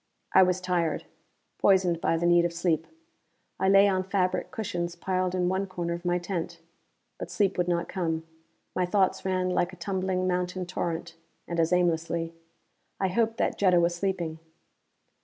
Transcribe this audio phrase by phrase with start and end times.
[0.33, 1.05] I was tired,
[1.59, 2.87] poisoned by the need of sleep.
[3.59, 6.57] I lay on fabric cushions piled in one corner of my tent.
[7.19, 8.23] But sleep would not come;
[8.75, 11.17] my thoughts ran like a tumbling mountain torrent,
[11.47, 12.33] and as aimlessly.
[12.99, 14.39] I hoped that Jetta was sleeping.